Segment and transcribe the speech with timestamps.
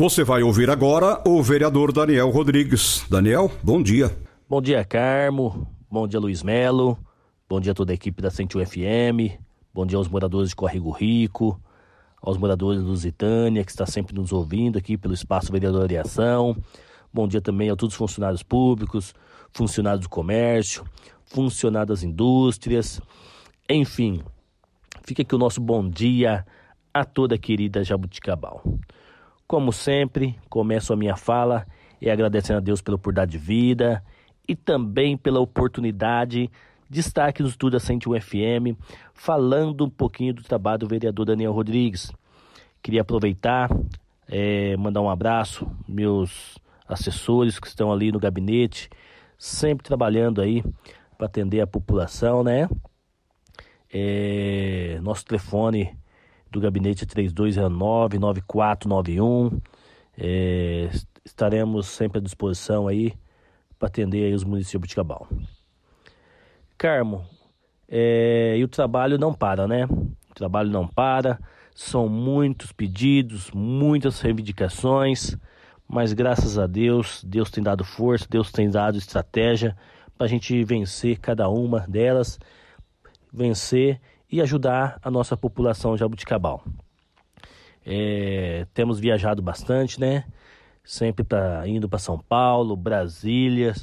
[0.00, 3.04] Você vai ouvir agora o vereador Daniel Rodrigues.
[3.10, 4.16] Daniel, bom dia.
[4.48, 5.66] Bom dia, Carmo.
[5.90, 6.96] Bom dia, Luiz Melo.
[7.48, 9.40] Bom dia a toda a equipe da 101 FM.
[9.74, 11.60] Bom dia aos moradores de Corrigo Rico,
[12.22, 16.56] aos moradores do Lusitânia, que está sempre nos ouvindo aqui pelo Espaço Vereador de Ação.
[17.12, 19.12] Bom dia também a todos os funcionários públicos,
[19.52, 20.84] funcionários do comércio,
[21.24, 23.00] funcionários das indústrias.
[23.68, 24.22] Enfim,
[25.02, 26.46] fica aqui o nosso bom dia
[26.94, 28.62] a toda a querida Jabuticabal.
[29.48, 31.66] Como sempre, começo a minha fala
[32.02, 34.04] e agradecendo a Deus pela oportunidade de vida
[34.46, 36.50] e também pela oportunidade
[36.86, 38.78] de estar aqui no estúdio da 101 FM
[39.14, 42.12] falando um pouquinho do trabalho do vereador Daniel Rodrigues.
[42.82, 43.70] Queria aproveitar,
[44.28, 48.90] é, mandar um abraço meus assessores que estão ali no gabinete,
[49.38, 50.62] sempre trabalhando aí
[51.16, 52.68] para atender a população, né?
[53.90, 55.96] É, nosso telefone
[56.50, 59.62] do gabinete 3209-9491.
[60.16, 60.90] É,
[61.24, 63.14] estaremos sempre à disposição aí
[63.78, 65.28] para atender aí os municípios de Cabal.
[66.76, 67.24] Carmo,
[67.88, 69.86] é, e o trabalho não para, né?
[69.86, 71.38] O trabalho não para,
[71.74, 75.36] são muitos pedidos, muitas reivindicações,
[75.86, 79.76] mas graças a Deus, Deus tem dado força, Deus tem dado estratégia
[80.16, 82.38] para a gente vencer cada uma delas,
[83.32, 84.00] vencer
[84.30, 86.62] e ajudar a nossa população jabuticabal.
[87.84, 90.24] É, temos viajado bastante, né?
[90.84, 93.74] Sempre pra, indo para São Paulo, Brasília,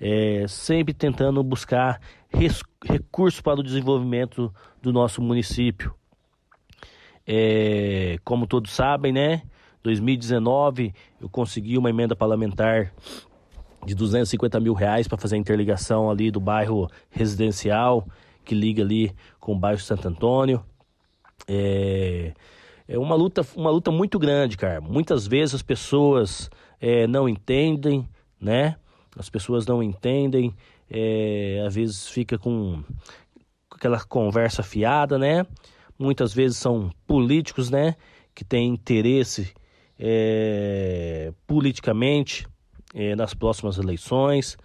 [0.00, 5.94] é, sempre tentando buscar res, recursos para o desenvolvimento do nosso município.
[7.26, 9.42] É, como todos sabem, né?
[9.82, 12.92] 2019 eu consegui uma emenda parlamentar
[13.84, 18.06] de 250 mil reais para fazer a interligação ali do bairro residencial
[18.44, 20.64] que liga ali com o bairro Santo Antônio.
[21.46, 22.32] É,
[22.86, 24.80] é uma luta, uma luta muito grande, cara.
[24.80, 28.08] Muitas vezes as pessoas é, não entendem,
[28.40, 28.76] né?
[29.16, 30.54] As pessoas não entendem,
[30.88, 32.82] é, às vezes fica com
[33.70, 35.46] aquela conversa fiada, né?
[35.98, 37.96] Muitas vezes são políticos, né?
[38.34, 39.52] Que têm interesse
[39.98, 42.46] é, politicamente
[42.94, 44.56] é, nas próximas eleições.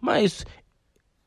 [0.00, 0.44] Mas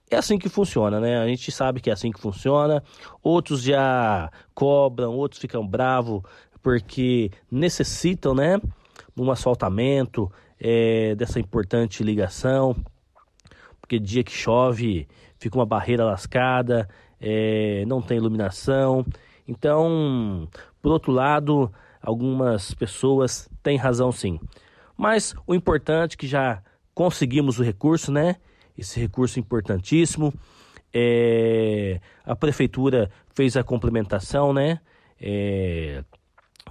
[0.09, 1.17] é assim que funciona, né?
[1.17, 2.83] A gente sabe que é assim que funciona.
[3.21, 6.21] Outros já cobram, outros ficam bravos
[6.61, 8.59] porque necessitam, né?
[9.17, 12.75] Um asfaltamento é, dessa importante ligação.
[13.81, 15.07] Porque dia que chove
[15.39, 16.87] fica uma barreira lascada,
[17.19, 19.05] é, não tem iluminação.
[19.47, 20.47] Então,
[20.81, 24.39] por outro lado, algumas pessoas têm razão sim.
[24.95, 26.61] Mas o importante é que já
[26.93, 28.37] conseguimos o recurso, né?
[28.77, 30.33] Esse recurso importantíssimo.
[30.93, 34.79] É, a prefeitura fez a complementação, né?
[35.19, 36.03] É,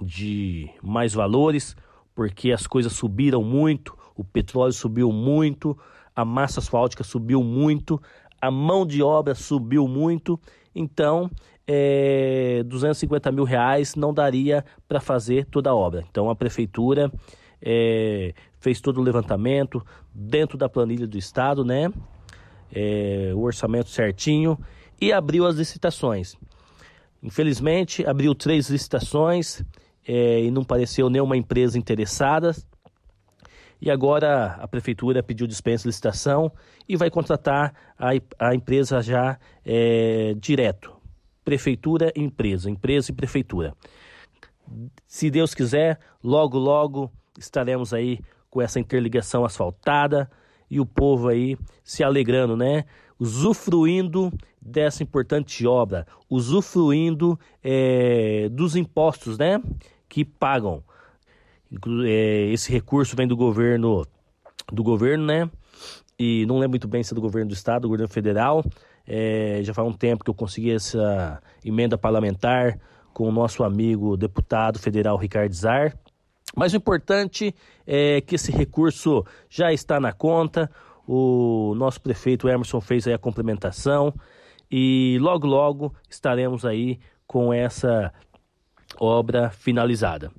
[0.01, 1.75] de mais valores,
[2.15, 5.77] porque as coisas subiram muito, o petróleo subiu muito,
[6.15, 8.01] a massa asfáltica subiu muito,
[8.41, 10.39] a mão de obra subiu muito,
[10.73, 11.29] então
[11.67, 16.05] é, 250 mil reais não daria para fazer toda a obra.
[16.09, 17.11] Então a prefeitura
[17.61, 21.91] é, fez todo o levantamento dentro da planilha do Estado, né?
[22.71, 24.57] É, o orçamento certinho
[24.99, 26.35] e abriu as licitações.
[27.21, 29.63] Infelizmente, abriu três licitações
[30.07, 32.55] é, e não pareceu nenhuma empresa interessada.
[33.79, 36.51] E agora a prefeitura pediu dispensa de licitação
[36.89, 38.09] e vai contratar a,
[38.39, 40.95] a empresa já é, direto.
[41.45, 43.73] Prefeitura e empresa, empresa e prefeitura.
[45.07, 48.19] Se Deus quiser, logo, logo estaremos aí
[48.49, 50.29] com essa interligação asfaltada
[50.69, 52.85] e o povo aí se alegrando, né?
[53.19, 54.31] Usufruindo
[54.61, 59.61] dessa importante obra, usufruindo é, dos impostos, né?
[60.09, 60.83] Que pagam.
[62.05, 64.05] É, esse recurso vem do governo,
[64.71, 65.49] do governo, né?
[66.19, 68.63] E não lembro muito bem se é do governo do estado, do governo federal.
[69.05, 72.79] É, já faz um tempo que eu consegui essa emenda parlamentar
[73.13, 75.97] com o nosso amigo deputado federal Ricardo Zar.
[76.57, 77.53] Mas o importante
[77.85, 80.71] é que esse recurso já está na conta.
[81.07, 84.11] O nosso prefeito Emerson fez aí a complementação
[84.69, 88.11] e logo logo estaremos aí com essa
[88.99, 90.31] obra finalizada.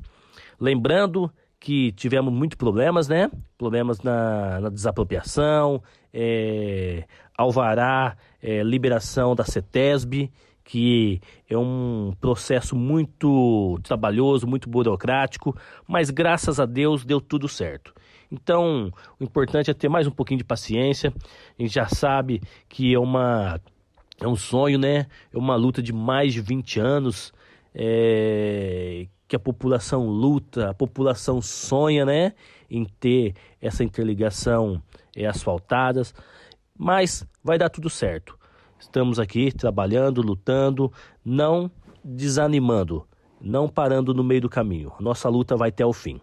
[0.59, 3.31] Lembrando que tivemos muitos problemas, né?
[3.57, 5.81] Problemas na, na desapropriação,
[6.13, 7.05] é,
[7.37, 10.33] alvará, é, liberação da CETESB,
[10.69, 11.19] que
[11.49, 15.57] é um processo muito trabalhoso, muito burocrático,
[15.87, 17.95] mas graças a Deus deu tudo certo.
[18.31, 21.11] Então, o importante é ter mais um pouquinho de paciência.
[21.59, 23.59] A gente já sabe que é uma
[24.21, 25.07] é um sonho, né?
[25.33, 27.33] É uma luta de mais de 20 anos
[27.75, 32.35] é, que a população luta, a população sonha, né?
[32.71, 34.83] Em ter essa interligação
[35.17, 36.15] é, asfaltadas,
[36.77, 38.38] mas vai dar tudo certo.
[38.79, 40.93] Estamos aqui trabalhando, lutando,
[41.25, 41.71] não
[42.05, 43.07] desanimando,
[43.41, 44.93] não parando no meio do caminho.
[45.01, 46.21] Nossa luta vai até o fim.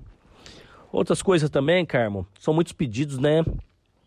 [0.92, 3.44] Outras coisas também, Carmo, são muitos pedidos, né?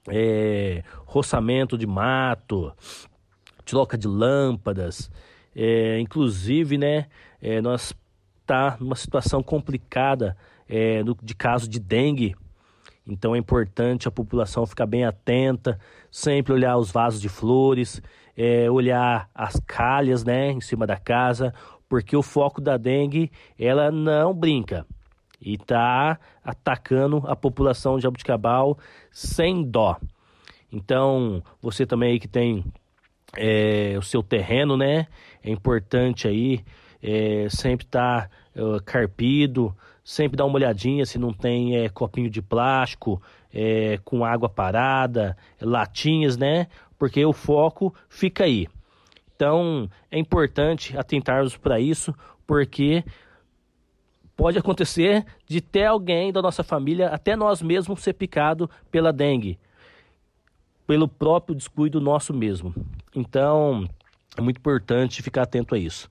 [0.09, 2.73] É, roçamento de mato,
[3.65, 5.11] troca de lâmpadas,
[5.55, 7.07] é, inclusive, né?
[7.43, 7.93] É, nós
[8.47, 10.35] tá numa situação complicada
[10.67, 12.35] é, no, de caso de dengue.
[13.09, 15.79] Então é importante a população ficar bem atenta,
[16.11, 18.03] sempre olhar os vasos de flores,
[18.37, 21.55] é, olhar as calhas, né, em cima da casa,
[21.89, 24.87] porque o foco da dengue ela não brinca
[25.41, 28.79] e está atacando a população de Jabuticabal
[29.11, 29.97] sem dó.
[30.71, 32.65] Então, você também aí que tem
[33.37, 35.07] é, o seu terreno, né?
[35.43, 36.63] É importante aí
[37.03, 39.75] é, sempre tá, é, carpido,
[40.05, 43.21] sempre dar uma olhadinha se não tem é, copinho de plástico
[43.53, 46.67] é, com água parada, latinhas, né?
[46.99, 48.67] Porque o foco fica aí.
[49.37, 52.15] Então, é importante atentarmos para isso,
[52.47, 53.05] porque
[54.37, 59.59] pode acontecer de ter alguém da nossa família, até nós mesmos, ser picado pela dengue,
[60.87, 62.75] pelo próprio descuido nosso mesmo.
[63.15, 63.89] Então,
[64.37, 66.11] é muito importante ficar atento a isso.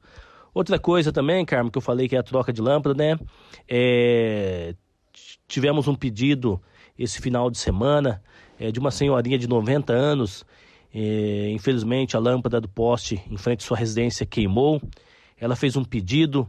[0.54, 3.20] Outra coisa também, Carmo, que eu falei que é a troca de lâmpada, né?
[3.68, 4.76] É...
[5.48, 6.62] Tivemos um pedido
[6.98, 8.22] esse final de semana
[8.60, 10.46] é, de uma senhorinha de 90 anos.
[10.94, 11.50] É...
[11.52, 14.82] infelizmente, a lâmpada do poste em frente à sua residência queimou.
[15.40, 16.48] Ela fez um pedido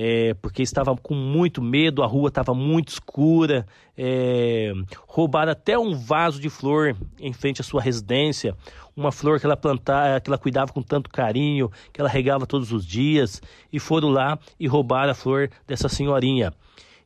[0.00, 3.66] é, porque estava com muito medo, a rua estava muito escura,
[3.96, 4.72] é,
[5.08, 8.54] roubaram até um vaso de flor em frente à sua residência,
[8.96, 12.70] uma flor que ela plantava, que ela cuidava com tanto carinho, que ela regava todos
[12.70, 13.42] os dias,
[13.72, 16.52] e foram lá e roubaram a flor dessa senhorinha.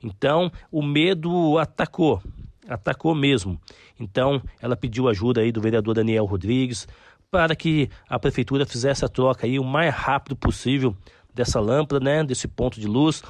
[0.05, 2.23] Então, o medo atacou,
[2.69, 3.59] atacou mesmo.
[3.99, 6.87] Então, ela pediu ajuda aí do vereador Daniel Rodrigues
[7.31, 10.95] para que a prefeitura fizesse a troca aí o mais rápido possível
[11.35, 13.23] dessa lâmpada, né, desse ponto de luz.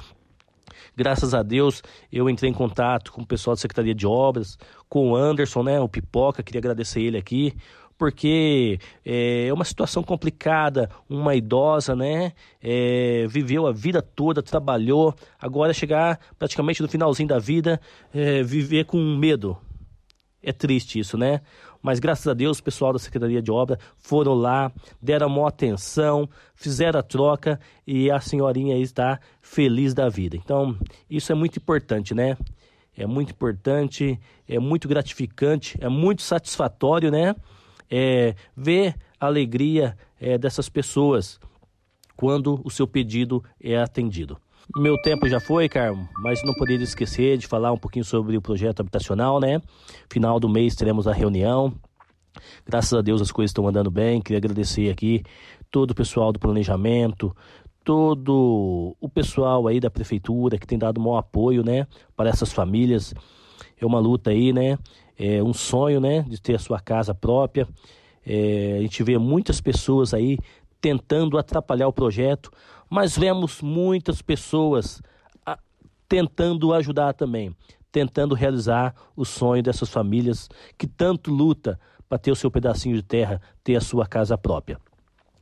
[0.95, 4.57] Graças a Deus, eu entrei em contato com o pessoal da Secretaria de Obras,
[4.87, 7.53] com o Anderson, né, o Pipoca, queria agradecer ele aqui,
[7.97, 15.15] porque é, é uma situação complicada, uma idosa, né, é, viveu a vida toda, trabalhou,
[15.39, 17.79] agora chegar praticamente no finalzinho da vida,
[18.13, 19.57] é, viver com medo.
[20.43, 21.39] É triste isso, né?
[21.83, 24.71] Mas graças a Deus o pessoal da Secretaria de Obra foram lá,
[25.01, 30.37] deram uma atenção, fizeram a troca e a senhorinha está feliz da vida.
[30.37, 30.77] Então,
[31.09, 32.37] isso é muito importante, né?
[32.95, 37.35] É muito importante, é muito gratificante, é muito satisfatório, né?
[37.91, 41.39] É, ver a alegria é, dessas pessoas
[42.15, 44.37] quando o seu pedido é atendido.
[44.75, 48.41] Meu tempo já foi, Carmo, mas não poderia esquecer de falar um pouquinho sobre o
[48.41, 49.61] projeto habitacional, né?
[50.09, 51.73] Final do mês teremos a reunião.
[52.65, 54.21] Graças a Deus as coisas estão andando bem.
[54.21, 55.21] Queria agradecer aqui
[55.69, 57.35] todo o pessoal do planejamento,
[57.83, 61.85] todo o pessoal aí da prefeitura que tem dado um maior apoio, né,
[62.15, 63.13] para essas famílias.
[63.79, 64.77] É uma luta aí, né?
[65.19, 67.67] É um sonho, né, de ter a sua casa própria.
[68.25, 70.37] É, a gente vê muitas pessoas aí
[70.79, 72.51] tentando atrapalhar o projeto,
[72.93, 75.01] mas vemos muitas pessoas
[75.43, 75.57] a,
[76.07, 77.51] tentando ajudar também,
[77.91, 80.47] tentando realizar o sonho dessas famílias
[80.77, 84.79] que tanto luta para ter o seu pedacinho de terra, ter a sua casa própria.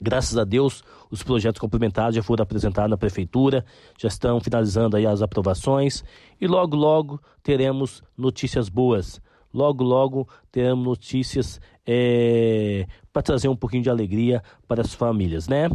[0.01, 0.81] Graças a Deus,
[1.11, 3.65] os projetos complementares já foram apresentados na prefeitura,
[3.99, 6.05] já estão finalizando aí as aprovações
[6.39, 9.19] e logo logo teremos notícias boas.
[9.53, 15.67] Logo logo teremos notícias é, para trazer um pouquinho de alegria para as famílias, né?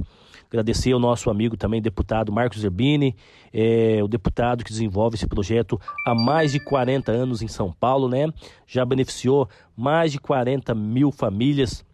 [0.49, 3.17] Agradecer ao nosso amigo também, deputado Marcos Zerbini,
[3.53, 8.09] é, o deputado que desenvolve esse projeto há mais de 40 anos em São Paulo,
[8.09, 8.33] né?
[8.67, 11.85] Já beneficiou mais de 40 mil famílias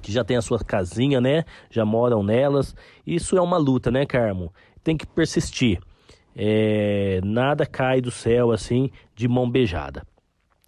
[0.00, 1.44] que já têm a sua casinha, né?
[1.70, 2.74] Já moram nelas.
[3.06, 4.52] Isso é uma luta, né, Carmo?
[4.82, 5.80] Tem que persistir.
[6.36, 10.06] É, nada cai do céu assim de mão beijada.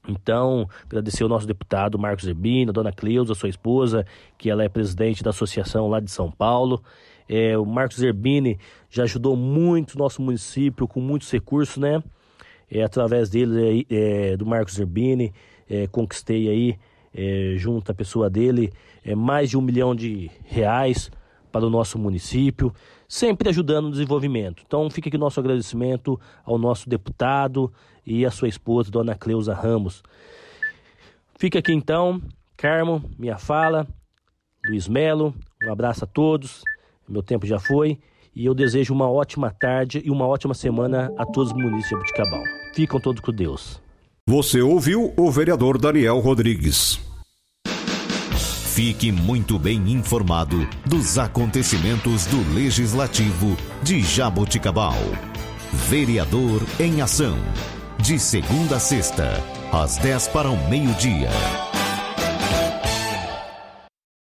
[0.09, 4.05] Então, agradecer ao nosso deputado Marcos Zerbino, a dona Cleusa, sua esposa,
[4.37, 6.83] que ela é presidente da associação lá de São Paulo.
[7.33, 8.59] É, o Marcos Zerbini
[8.91, 12.03] já ajudou muito o nosso município com muitos recursos, né?
[12.69, 15.33] É, através dele, é, do Marcos Zerbini,
[15.69, 16.79] é, conquistei aí,
[17.15, 18.73] é, junto à pessoa dele,
[19.05, 21.09] é, mais de um milhão de reais
[21.53, 22.75] para o nosso município,
[23.07, 24.65] sempre ajudando no desenvolvimento.
[24.67, 27.73] Então fica aqui o nosso agradecimento ao nosso deputado
[28.05, 30.03] e à sua esposa, dona Cleusa Ramos.
[31.39, 32.21] Fica aqui então,
[32.57, 33.87] Carmo, minha fala,
[34.67, 35.33] Luiz Melo,
[35.65, 36.63] um abraço a todos,
[37.11, 37.99] meu tempo já foi,
[38.35, 41.95] e eu desejo uma ótima tarde e uma ótima semana a todos os munícipes de
[41.95, 42.43] Abuticabal.
[42.75, 43.81] Ficam todos com Deus.
[44.27, 47.01] Você ouviu o vereador Daniel Rodrigues.
[48.73, 54.95] Fique muito bem informado dos acontecimentos do Legislativo de Jaboticabal.
[55.73, 57.37] Vereador em Ação.
[57.99, 59.33] De segunda a sexta,
[59.73, 61.29] às 10 para o meio-dia.